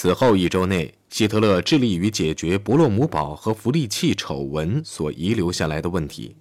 [0.00, 6.36] 此后一周内，希特勒致力于解决伯洛姆堡和弗利契丑闻所遗留下来的问题。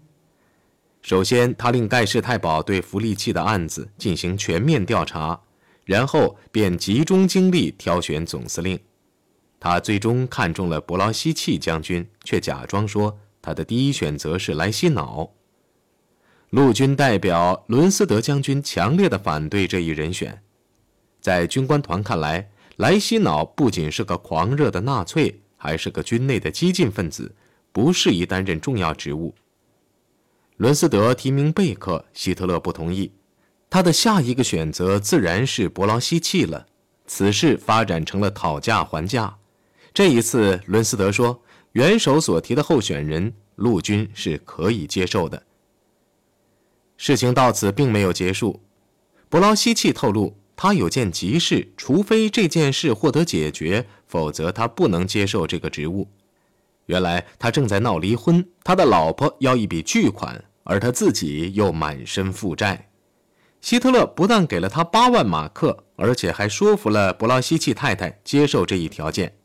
[1.01, 5.41] 首先，他令盖世太保对弗利契的案子进行全面调查，
[5.85, 8.79] 然后便集中精力挑选总司令。
[9.59, 15.33] 他最终看中了伯劳希契将军，却假装说他的第一选择是莱希瑙。
[16.51, 20.43] 陆军代表伦斯德将军强烈的反对这一人选，
[21.19, 27.35] 在军官团看来，莱希瑙不仅是个狂热的纳粹，还是个军内的激进分子，
[27.71, 29.33] 不适宜担任重要职务。
[30.57, 33.11] 伦斯德提名贝克，希特勒不同意，
[33.69, 36.67] 他的下一个选择自然是伯劳希契了。
[37.07, 39.37] 此事发展成了讨价还价。
[39.93, 41.41] 这一次，伦斯德说，
[41.71, 45.41] 元首所提的候选人，陆军是可以接受的。
[46.97, 48.61] 事情到此并没有结束。
[49.29, 56.09] 伯劳希契透露，他有件急事，除非这件事获得解决，否则他不能接受这个职务。
[56.87, 62.89] 原来他正在闹离婚，他的老婆要一笔巨款，而他自己又满身负债。
[63.61, 69.35] 希特勒不但给了他八万马克，而且还说服了伯劳希契太太接受这一条件。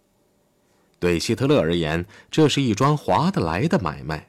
[0.99, 4.29] 对希特勒而言，这是一桩划得来的买卖。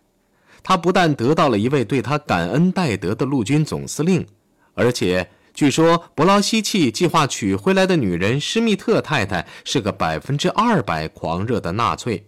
[0.61, 4.25] 他不但得到了一位对他感恩戴德的陆军总司令，
[4.73, 12.27] 而且据说伯劳希契计划娶回来的女人施密特太太是个百分之二百狂热的纳粹。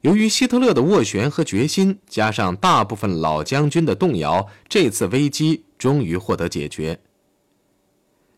[0.00, 7.00] 由于希特勒的斡旋和决心，加上大部分老将军的动摇，这次危机终于获得解决。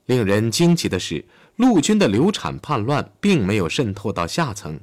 [0.07, 1.25] 令人惊奇的是，
[1.57, 4.79] 陆军的流产叛乱并没有渗透到下层。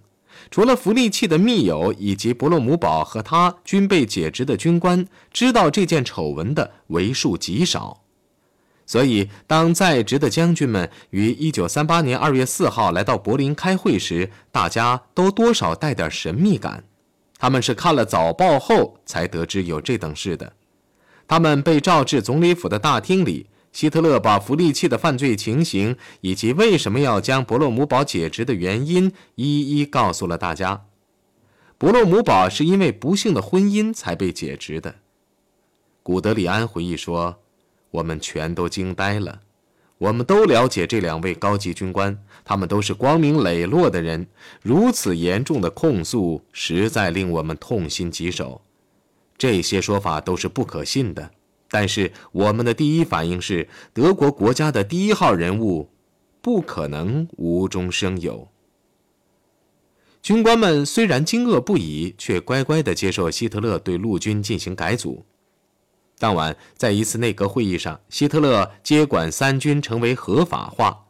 [0.49, 8.02] 除了弗利契的密友以及伯洛姆堡和他均被解职的军官，知道这件丑闻的为数极少。
[8.93, 16.83] 所以，当在职的将军们于1938年2月4号来到柏林开会时，大家都多少带点神秘感。
[17.39, 20.53] 他们是看了早报后才得知有这等事的。
[21.27, 23.47] 他们被召至总理府的大厅里。
[23.71, 30.83] 希特勒把弗利契的犯罪情形以及为什么要将伯洛姆堡解职的原因一一告诉了大家。
[31.79, 34.97] 伯洛姆堡是因为不幸的婚姻才被解职的。
[36.03, 37.39] 古德里安回忆说
[37.93, 39.39] ：“我们全都惊呆了。
[39.97, 44.27] 我们都了解这两位高级军官，他们都是光明磊落的人。
[44.61, 48.61] 如此严重的控诉，实在令我们痛心疾首。
[49.37, 51.31] 这些说法都是不可信的。”
[51.69, 55.89] 但是我们的第一反应是，德国国家的第一号人物
[56.39, 58.47] 不可能无中生有。
[60.21, 65.25] 军官们虽然惊愕不已，却乖乖地接受希特勒对陆军进行改组。
[66.23, 71.07] 当晚，在一次内阁会议上，希特勒接管三军成为合法化。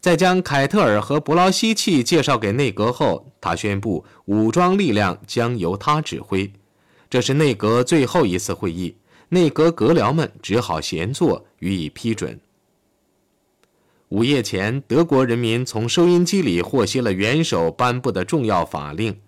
[0.00, 6.50] 在将凯特尔和伯劳希契介绍给内阁后，他宣布武装力量将由他指挥。
[7.10, 8.96] 这是内阁最后一次会议。
[9.28, 12.40] 内阁阁僚们只好闲坐，予以批准。
[14.08, 19.20] 午夜前，德国人民从收音机里获悉了元首颁布的重要法令，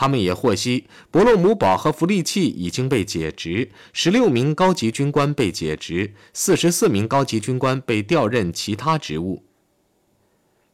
[0.00, 9.44] 他们也获悉伯洛姆堡和弗利契已经被解职，十六名高级军官被解职，四十四名高级军官被调任其他职务。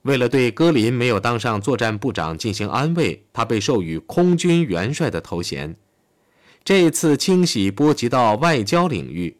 [0.02, 5.74] 为了对戈林没有当上作战部长进行安慰，他被授予空军元帅的头衔。
[6.62, 9.38] 这次清洗波及到外交领域，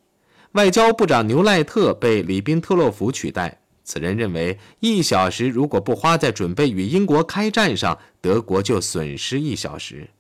[0.55, 3.61] 外交部长牛赖特被里宾特洛甫取代。
[3.87, 10.11] 此人认为，一小时如果不花在准备与英国开战上，德国就损失一小时。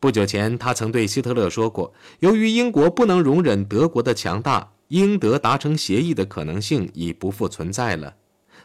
[0.00, 8.16] 不久前，他曾对希特勒说过，由于英国不能容忍德国的强大，英德达成协议的可能性已不复存在了。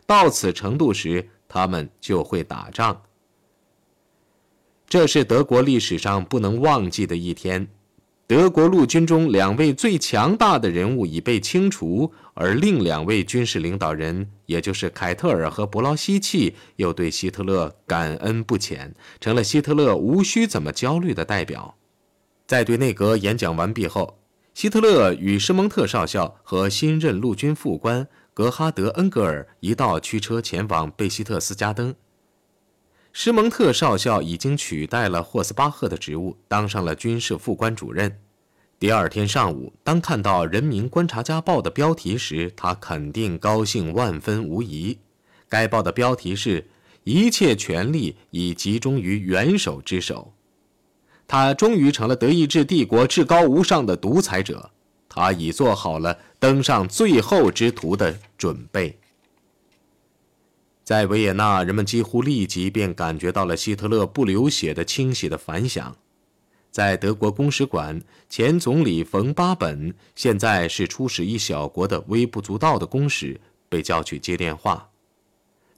[0.06, 3.02] 到此程度时，他们就会打仗。
[4.88, 7.68] 这是德国历史上不能忘记的一天。
[8.29, 21.73] 德国陆军中两位最强大的人物已被清除，而另两位军事领导人，也就是凯特尔和伯劳希契，又对希特勒感恩不浅，成了希特勒无需怎么焦虑的代表。
[22.46, 24.20] 在对内阁演讲完毕后，
[24.53, 31.96] 希特勒与施蒙特少校和新任陆军副官格哈德·恩格尔一道驱车前往贝希特斯加登。
[33.11, 38.20] 施蒙特少校已经取代了霍斯巴赫的职务，当上了军事副官主任。
[38.78, 44.97] 第二天上午，当看到《人民观察家报》的标题时，他肯定高兴万分无疑。
[45.50, 46.70] 该报的标题是
[47.03, 50.34] “一切权力已集中于元首之手”。
[51.28, 54.72] 他终于成了德意志帝国至高无上的独裁者。
[55.09, 58.97] 他已做好了登上最后之途的准备。
[60.90, 65.96] 在维也纳，人们几乎立即便感觉到了希特勒不流血的清洗的反响。
[66.72, 73.40] 在德国公使馆，前总理冯·巴本现在是出使一小国的微不足道的公使，
[73.70, 74.90] 被叫去接电话。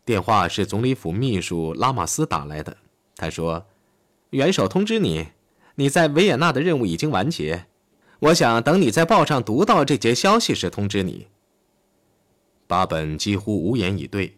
[0.05, 2.77] 电话是总理府秘书拉马斯打来的。
[3.17, 3.65] 他说
[4.31, 5.27] ：“元首通知你，
[5.75, 7.65] 你在维也纳的任务已经完结。
[8.19, 11.27] 我想等你在报上读到这节消息时通知你。”
[12.65, 14.37] 巴本几乎无言以对。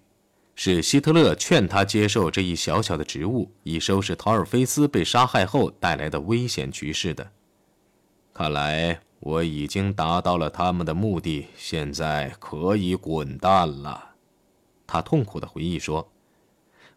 [0.55, 7.31] 是希特勒劝他接受这一小小的职务，以收拾陶尔菲斯被杀害后带来的危险局势的。
[8.33, 14.11] 看来我已经达到了他们的目的，现在可以滚蛋了。
[14.85, 16.11] 他痛苦地回忆说：“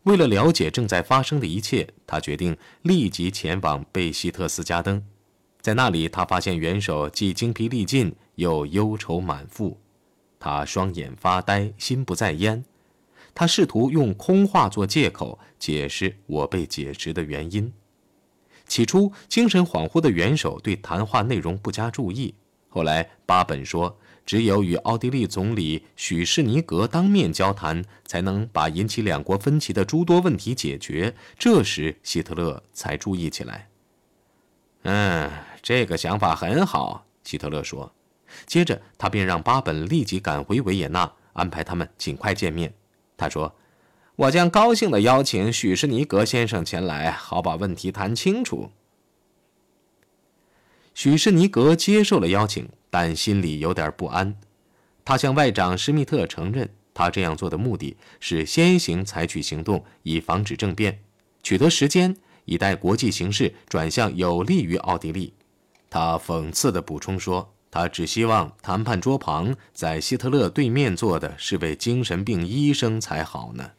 [0.04, 5.02] 为了了解正在发生的一切，他决定立即前往贝希特斯加登。
[5.62, 9.80] 在那里，他发现元首既精疲力尽又忧愁满腹，
[10.38, 12.62] 他双眼发呆，心不在焉。”
[13.36, 17.70] 他试图用空话做借口解释我被解职的原因。
[18.66, 22.34] 起初，精神恍惚的元首对谈话内容不加注意。
[22.70, 31.14] 后来，巴本说，只有与奥地利总理许士尼格当面交谈，才能把引起两国分歧的诸多问题解决。
[31.38, 33.68] 这时，希特勒才注意起来。
[34.84, 35.30] 嗯，
[35.62, 37.92] 这个想法很好，希特勒说。
[38.46, 42.72] 接着，他便让巴本立即赶回维也纳，安排他们尽快见面。
[43.16, 43.56] 他说
[44.16, 48.70] ：“我将高兴地邀请许士尼格先生前来，好把问题谈清楚。”
[50.94, 54.38] 许士尼格接受了邀请，但心里有点不安。
[55.04, 61.02] 他向外长施密特承认，他这样做的目的是先行采取行动，以防止政变，
[61.42, 65.34] 取得时间，以待国际形势转向有利于奥地利。
[65.88, 67.55] 他讽刺地补充说。
[67.70, 73.72] 他只希望谈判桌旁，在希特勒对面坐的是位精神病医生才好呢。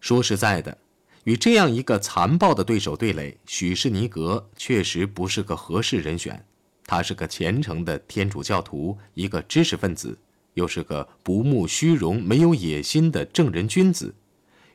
[0.00, 0.76] 说实在的，
[1.24, 6.44] 与这样一个残暴的对手对垒，许士尼格确实不是个合适人选。
[6.84, 10.18] 他是个虔诚的天主教徒，一个知识分子，
[10.54, 14.14] 又是个不慕虚荣、没有野心的正人君子。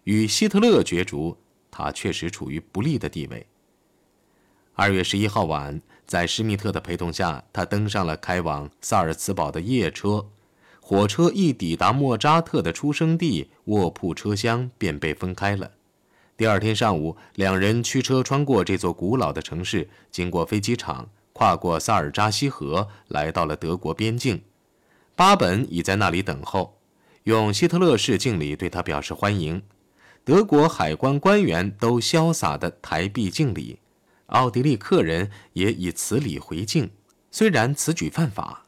[0.05, 1.37] 与希特勒角逐，
[1.69, 3.45] 他确实处于不利的地位。
[4.73, 5.79] 二月十一号晚。
[6.07, 10.25] 在施密特的陪同下，他登上了开往萨尔茨堡的夜车。
[10.79, 15.71] 火车一抵达莫扎特的出生地，卧铺车厢便被分开了。
[16.37, 24.41] 第二天上午，两人驱车穿过这座古老的城市，经过飞机场，跨过萨尔扎西河，来到了德国边境。
[25.13, 26.77] 巴本已在那里等候，
[27.23, 29.61] 用希特勒式敬礼对他表示欢迎。
[30.23, 33.79] 德国海关官员都潇洒地抬臂敬礼。
[34.27, 36.89] 奥地利客人也以此礼回敬，
[37.31, 38.65] 虽然此举犯法，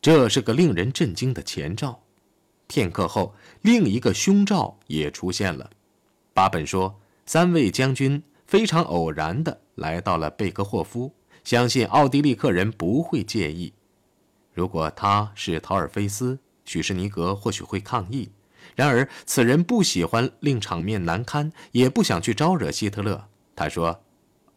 [0.00, 2.04] 这是个令人震惊的前兆。
[2.68, 5.70] 片刻后，另一个凶兆也出现了。
[6.32, 11.12] 巴本说：“三位将军非常偶然地来到了贝格霍夫，
[11.42, 13.72] 相信奥地利客人不会介意。
[14.52, 18.30] 如果他是陶尔菲斯，许士尼格或许会抗议。
[18.76, 23.26] 然而，此人不喜欢令场面难堪，也不想去招惹希特勒。
[23.56, 24.02] 他说。”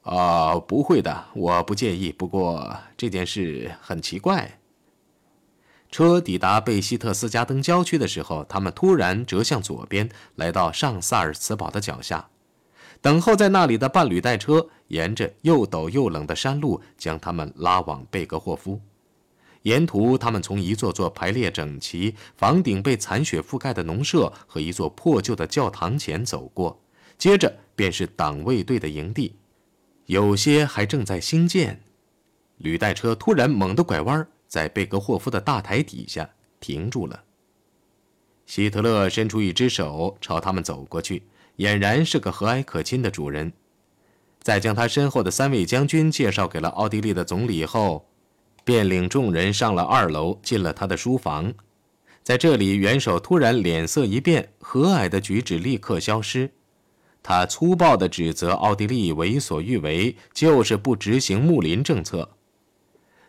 [0.10, 2.12] 啊，不会的，我不介意。
[2.12, 4.58] 不过这件事很奇怪。
[5.92, 12.28] 车抵达贝希特斯加登郊区的时候，他们突然折向左边，来到上萨尔茨堡的脚下。
[13.02, 18.82] 等候在那里的伴侣带车，沿着又陡又冷的山路，将他们拉往贝格霍夫。
[19.62, 26.82] 沿途，他们从一座座排列整齐、房顶被残雪覆盖的农舍和一座破旧的教堂前走过，
[27.18, 29.36] 接着便是党卫队的营地。
[30.10, 31.82] 有些还正在兴建，
[32.58, 36.28] 履带车突然猛地拐弯，在贝格霍夫的大台底下
[36.60, 37.26] 停住了。
[38.48, 41.22] 希特勒伸出一只手朝他们走过去，
[41.58, 43.54] 俨然是个和蔼可亲的主人。
[44.42, 48.10] 在将他身后的三位将军介绍给了奥地利的总理后，
[48.64, 51.54] 便领众人上了二楼，进了他的书房。
[52.24, 56.50] 在这里，元首突然脸色一变，和蔼的举止立刻消失。
[57.22, 62.30] 他粗暴地指责奥地利为所欲为，就是不执行睦邻政策。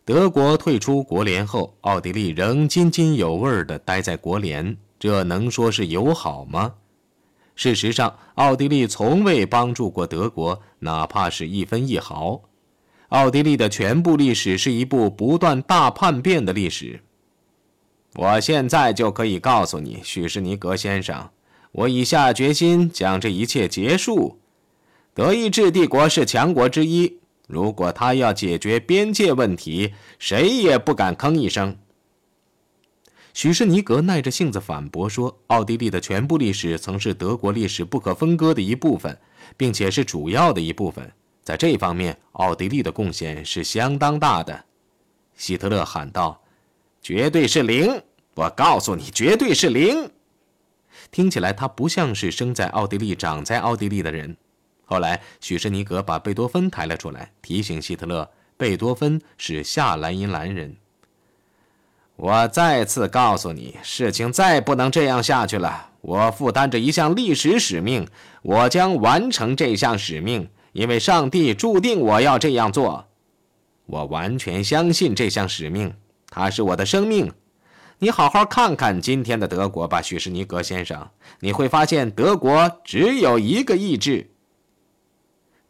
[0.04, 6.74] 德国退出国联后，奥地利仍津津有味地待在国联，这能说是友好吗？
[7.54, 12.40] 事实上，奥地利从未帮助过德国，哪怕是一分一毫。
[13.08, 17.02] 奥地利的全部历史是一部不断大叛变的历史。
[18.14, 21.28] 我现在就可以告诉你，许士尼格先生。
[21.72, 24.40] 我已下决心将这一切结束。
[25.14, 31.76] 德意志帝国是强国之一，如果他要解决边界问题，谁也不敢吭一声。
[33.32, 39.16] 许士尼格耐着性子反驳说：“奥地利的全部历史曾是德国历史不可分割的一部分，
[39.56, 41.10] 并且是主要的一部分。
[41.42, 44.64] 在这方面，奥地利的贡献是相当大的。”
[45.36, 46.42] 希特勒喊道
[47.00, 48.02] ：“绝对是零！
[48.34, 50.10] 我告诉你，绝对是零！”
[51.10, 54.36] 听起来他不像是生在奥地利、长在奥地利的人。
[54.84, 60.76] 后来，许士尼格把贝多芬抬了出来，提醒希特勒：贝多芬是下莱茵兰人。
[62.16, 65.90] 我再次告诉你，事情再不能这样下去了。
[66.02, 68.06] 我负担着一项历史使命，
[68.42, 73.06] 我将完成这项使命，因为上帝注定我要这样做。
[73.86, 75.94] 我完全相信这项使命，
[76.28, 77.32] 它是我的生命。
[78.02, 84.30] 你好好看看今天的德国吧，许士尼格先生，你会发现德国只有一个意志。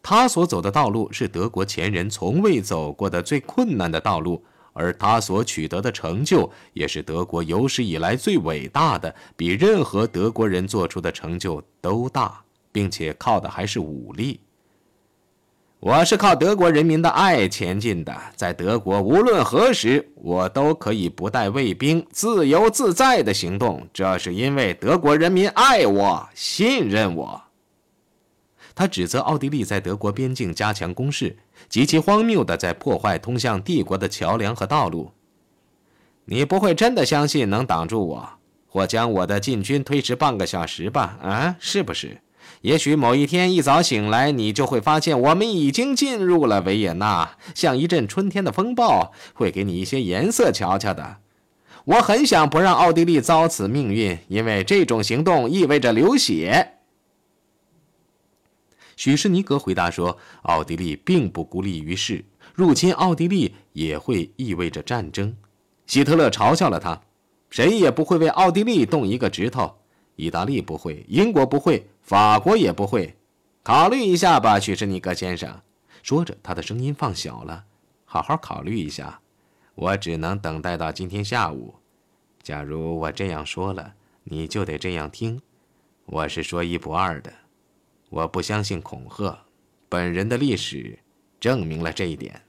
[0.00, 4.44] 他所走的道路是德国前人从未走过的最困难的道路。
[4.72, 14.38] 而他所取得的成就，也是德国有史以来最伟大的，比任何德国人做出的成就都大，并且靠的还是武力。
[15.80, 23.88] 我是靠德国人民的爱前进的，在德国无论何时，我都可以不带卫兵，自由自在地行动。
[23.90, 27.42] 这是因为德国人民爱我，信任我。
[28.74, 31.34] 他指责奥地利在德国边境加强攻势，
[31.70, 35.10] 极其荒谬地在破坏通向帝国的桥梁和道路。
[36.26, 38.28] 你不会真的相信能挡住我，
[38.68, 41.16] 或将我的进军推迟半个小时吧？
[41.22, 42.20] 啊，是不是？
[42.62, 51.16] 也许某一天一早醒来，你就会发现我们已经进入了维也纳，像一阵春天的风暴，会给你一些颜色瞧瞧的。
[51.86, 56.74] 我很想不让奥地利遭此命运，因为这种行动意味着流血。
[58.94, 62.22] 许士尼格回答说：“奥地利并不孤立于世，
[62.54, 65.34] 入侵奥地利也会意味着战争。”
[65.88, 67.00] 希特勒嘲笑了他
[67.48, 69.74] ：“谁也不会为奥地利动一个指头，
[70.16, 73.14] 意大利不会，英国不会，法国也不会。
[73.62, 75.62] 考虑一下吧，许士尼格先生。”
[76.02, 77.66] 说着，他的声音放小了
[78.04, 79.20] ：“好好考虑一下，
[79.76, 81.76] 我只能等待到今天下午。
[82.42, 85.40] 假如我这样说了，你就得这样听。
[86.06, 87.32] 我是说一不二的。”
[88.10, 89.44] 我不相信恐吓，
[89.88, 90.98] 本人的历史
[91.38, 92.42] 证明了这一点。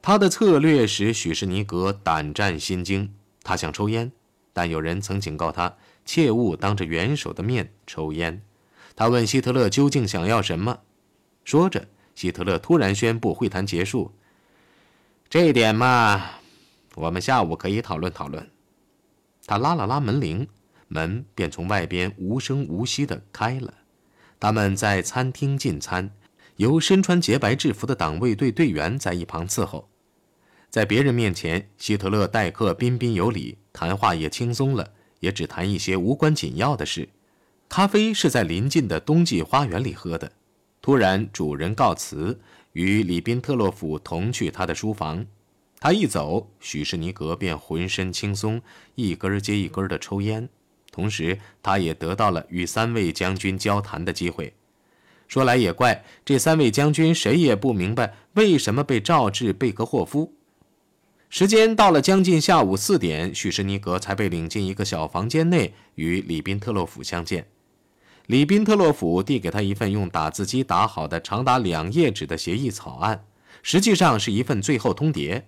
[0.00, 4.10] 他的策略使许士尼格胆战心惊，他想抽烟，
[4.54, 8.42] 但有人曾警告他切勿当着元首的面抽烟。
[8.96, 10.80] 他问希特勒究竟想要什么，
[11.44, 14.12] 说着，希特勒突然宣布会谈结束。
[15.28, 16.22] 这一点嘛，
[16.94, 18.48] 我们下午可以讨论讨论。
[19.46, 20.46] 他拉了拉门铃。
[20.86, 23.74] 门便从外边无声无息地开了。
[24.38, 26.12] 他们在餐厅进餐，
[26.56, 29.88] 由身穿洁白制服的党卫队队员在一旁伺候。
[30.70, 34.92] 在别人面前，希特勒待客彬彬有礼，谈话也轻松了，
[35.24, 37.08] 也只谈一些无关紧要的事。
[37.68, 40.30] 咖啡是在临近的冬季花园里喝的。
[40.82, 42.38] 突然，主人告辞，
[42.74, 45.26] 与里宾特洛甫同去他的书房。
[45.80, 48.60] 他一走，许士尼格便浑身轻松，
[48.94, 50.48] 一根接一根地抽烟。
[50.92, 54.52] 同时，他也得到了与三位将军交谈的机会。
[55.26, 60.34] 说来也怪，这三位将军谁也不明白为什么被召至贝格霍夫。
[61.36, 67.48] 时间到了将近下午四点，许什尼格才被领进一个小房间内，与里宾特洛甫相见。
[68.26, 73.24] 里宾特洛甫递给他一份用打字机打好的长达两页纸的协议草案，
[73.64, 75.42] 实际上是一份最后通牒。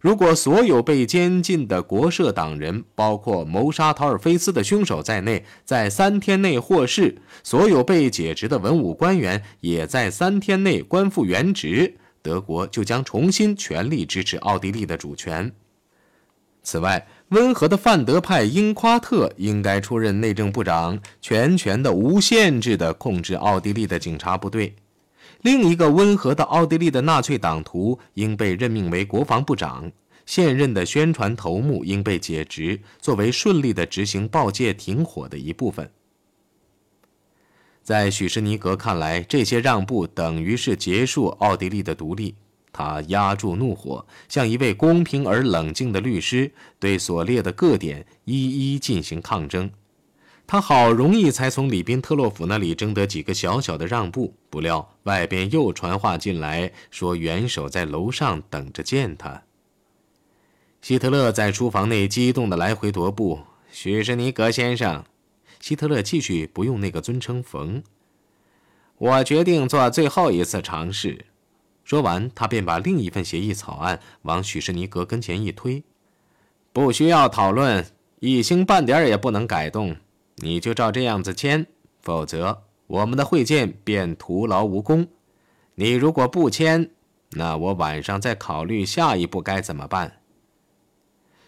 [0.00, 15.52] 如果所有被监禁的国社党人，包括谋杀陶尔菲斯的凶手在内，在三天内获释，所有被解职的文武官员也在三天内官复原职，德国就将重新全力支持奥地利的主权。
[16.62, 24.76] 此外，温和的范德派英夸特应该出任内政部长，全权的、无限制的控制奥地利的警察部队。
[25.40, 29.90] 另一个温和的奥地利的纳粹党徒应被任命为国防部长，
[30.24, 35.90] 现任的宣传头目应被解职，作为顺利的执行报界停火的一部分。
[37.82, 42.34] 在许士尼格看来，这些让步等于是结束奥地利的独立。
[42.72, 49.70] 他压住怒火，像一位公平而冷静的律师，对所列的各点一一进行抗争。
[50.46, 59.42] 他好容易才从里宾特洛甫那里争得几个小小的让步，不料外边又传话进来，说元首在楼上等着见他。
[60.80, 63.40] 希特勒在书房内激动地来回踱步。
[63.70, 65.04] 许士尼格先生，
[65.62, 67.84] 希特勒继续不用那个尊称冯。
[68.98, 71.26] 我决定做最后一次尝试。
[71.84, 75.84] 说完，他便把另一份协议草案往许士尼格跟前一推。
[76.72, 77.86] 不需要讨论，
[78.18, 79.96] 一星半点也不能改动。
[80.36, 81.64] 你就照这样子签，
[82.00, 85.06] 否则我们的会见便徒劳无功。
[85.76, 86.90] 你如果不签，
[87.30, 90.20] 那我晚上再考虑下一步该怎么办。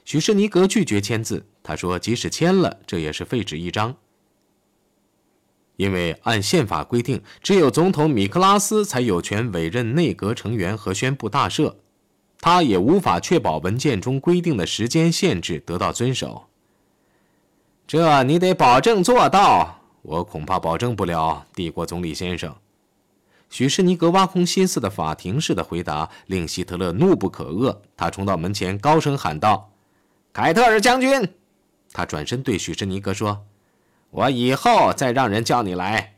[0.04, 3.96] 许士尼格拒绝签字，他说：“即使签了，这也是废纸一张。
[5.76, 11.74] 因为按宪法规定，只有总统米克拉斯才有权委任内阁成员和宣布大赦。”
[12.40, 16.44] 他也无法确保文件中规定的时间限制得到遵守。
[17.86, 19.80] 这你得保证做到。
[20.02, 22.54] 我恐怕保证不了，帝国总理先生。
[23.48, 27.78] 许士尼格挖空心思的法庭式的回答令希特勒怒不可遏。
[27.96, 29.70] 他冲到门前，高声喊道
[30.34, 31.26] ：“凯特尔将军！”
[31.94, 33.46] 他转身对许士尼格说
[34.14, 36.14] ：“我以后再让人叫你来。”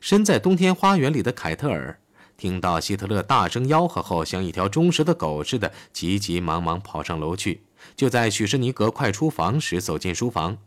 [0.00, 1.98] 身在冬天花园里的凯特尔。
[2.36, 7.62] 听到希特勒大声吆喝后，像一条忠实的狗似的，急急忙忙跑上楼去。
[7.96, 10.58] 就在许士尼格快出房时，走进书房。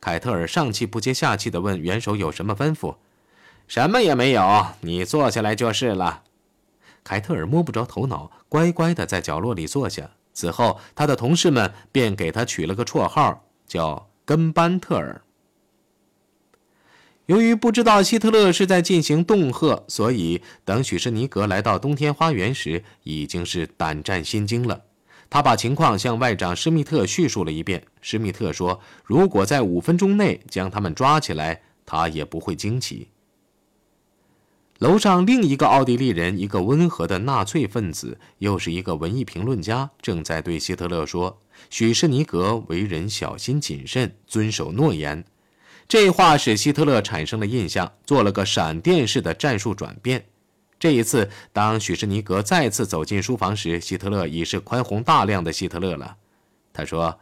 [0.00, 2.94] 凯特尔上气不接下气地问元首有什么吩咐？
[3.66, 6.22] 什么也没有，你坐下来就是了。
[7.02, 10.08] 凯特尔摸不着头脑，乖乖地在角落里坐下。
[10.32, 15.20] 此后，他的同事们便给他取了个绰号，叫跟班特尔。
[17.28, 24.84] 由于不知道希特勒是在进行恫吓，所以等许士尼格来到冬天花园时，已经是胆战心惊了。
[25.28, 27.84] 他把情况向外长施密特叙述了一遍。
[28.00, 33.08] 施密特说：“如果在五分钟内将他们抓起来，他也不会惊奇。”
[34.80, 45.22] 楼上另一个奥地利人，一个温和的纳粹分子，又是一个文艺评论家，正在对希特勒说：“许士尼格为人小心谨慎，遵守诺言。”
[45.88, 50.22] 这话使希特勒产生了印象，做了个闪电式的战术转变。
[50.78, 56.14] 这一次，当许士尼格再次走进书房时，希特勒已是宽宏大量的希特勒了。
[56.74, 57.18] 他说：“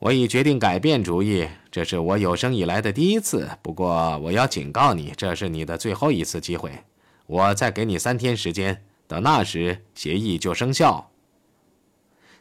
[0.00, 3.48] 我已决定改变主意，这是我有生以来的第一次。
[3.62, 6.72] 不过，我要警告你，这是你的最后一次机会。
[7.26, 11.12] 我再给你三天时间，到那时协议就生效。”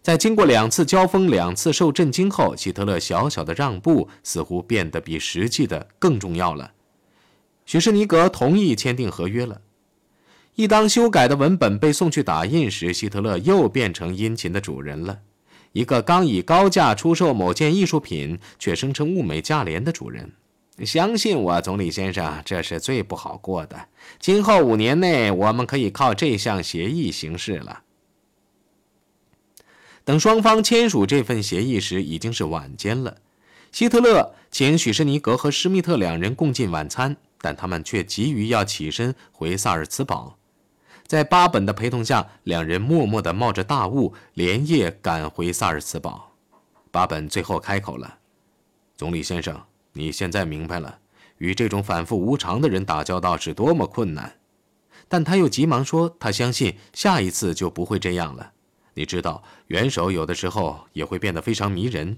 [0.08, 6.72] 在经过两次交锋、两次受震惊后，希特勒小小的让步似乎变得比实际的更重要了。
[7.66, 9.60] 许士尼格同意签订合约了。
[10.56, 15.20] 一当修改的文本被送去打印时，希特勒又变成殷勤的主人了，
[15.74, 20.32] 一个刚以高价出售某件艺术品却声称物美价廉的主人。
[20.86, 23.90] 相信我，总理先生，这是最不好过的。
[24.22, 27.82] 今后五年内，我们可以靠这项协议行事了。
[30.08, 33.18] 等双方签署这份协议时，已经是晚间了。
[33.74, 40.38] 希特勒请许士尼格和施密特两人共进晚餐，但他们却急于要起身回萨尔茨堡。
[41.06, 46.32] 在巴本的陪同下，两人默默地冒着大雾，连夜赶回萨尔茨堡。
[46.90, 48.20] 巴本最后开口了
[48.96, 51.00] ：“总理先生，你现在明白了，
[51.40, 54.38] 与这种反复无常的人打交道是多么困难。”
[55.10, 58.54] 但他又急忙说：“他相信下一次就不会这样了。”
[58.98, 62.18] 你知道，元首有的时候也会变得非常迷人。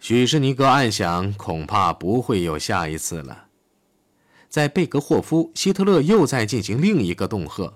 [0.00, 3.48] 许士尼格暗想，恐怕不会有下一次了。
[4.48, 7.74] 在贝格霍夫，希特勒又在进行另一个恫吓，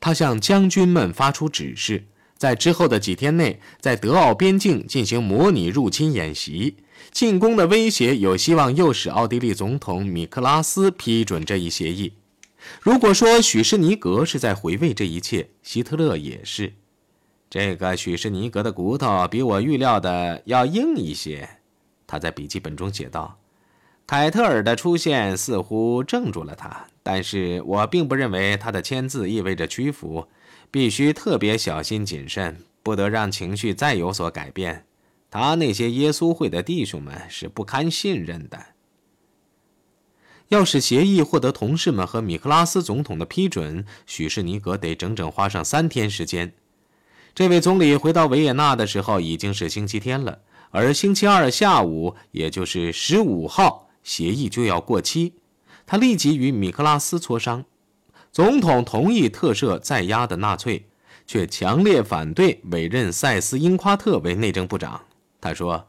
[0.00, 6.78] 他向将军们发出指示，在之后的几天内，在德奥边境进行模拟入侵演习。
[7.12, 12.14] 进攻的威胁有希望诱使奥地利总统米克拉斯批准这一协议。
[12.80, 16.72] 如果说许士尼格是在回味这一切，希特勒也是。
[17.50, 21.58] 这个许士尼格的骨头比我预料的要硬一些，
[22.06, 23.36] 他在笔记本中写道。
[24.06, 30.28] 凯特尔的出现似乎怔住了他，但是我并不认为他的签字意味着屈服。
[30.72, 34.84] 必须特别小心谨慎，不得让情绪再有所改变。
[35.28, 38.66] 他那些耶稣会的弟兄们是不堪信任的。
[40.48, 46.52] 要使协议获得同事们和米克拉斯总统的批准，许士尼格得整整花上三天时间。
[47.34, 50.38] 这位总理回到维也纳的时候已经是星期天了，
[50.70, 55.34] 而星期二下午，也就是十五号，协议就要过期。
[55.86, 57.64] 他立即与米克拉斯磋商，
[58.30, 60.86] 总统同意特赦在押的纳粹，
[61.26, 65.00] 却强烈反对委任塞斯·英夸特为内政部长。
[65.40, 65.86] 他说：“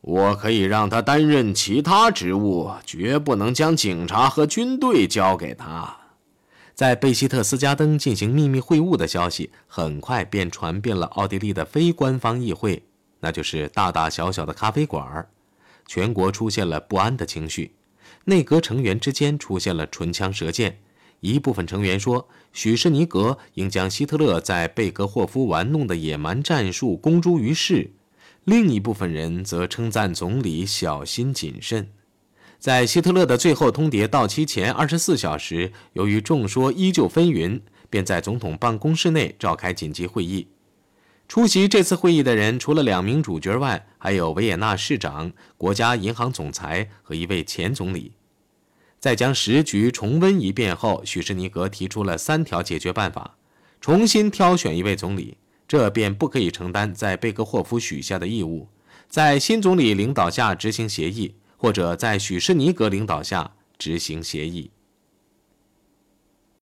[0.00, 5.96] 我可以让他担任其他职务，绝不能将警察和军队交给他。”
[6.76, 12.82] 在贝希特斯加登进行秘密会晤的消息很快便传遍了奥地利的非官方议会，
[13.20, 15.26] 那就是大大小小的咖啡馆
[15.86, 17.72] 全国出现了不安的情绪，
[18.26, 20.78] 内阁成员之间出现了唇枪舌剑。
[21.20, 27.90] 一部分成员说，许士尼格应将希特勒在贝格霍夫玩弄的野蛮战术公诸于世，
[28.44, 31.88] 另一部分人则称赞总理小心谨慎。
[32.66, 40.48] 在希特勒的最后通牒到期前二十四小时，由于众说依旧纷纭，便在总统办公室内召开紧急会议。
[41.28, 48.14] 出席这次会议的人，除了两名主角外，还有维也纳市长、国家银行总裁和一位前总理。
[48.98, 53.36] 在将时局重温一遍后，许士尼格提出了三条解决办法：
[53.80, 55.36] 重新挑选一位总理，
[55.68, 58.66] 这便不可以承担在贝格霍夫许下的义务；
[59.08, 61.36] 在新总理领导下执行协议。
[61.56, 64.70] 或者在许士尼格领导下执行协议。